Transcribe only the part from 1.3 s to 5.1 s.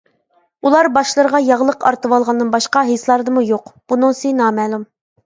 ياغلىق ئارتىۋالغاندىن باشقا ھېسلاردىمۇ-يوق؟ بۇنىسى نامەلۇم.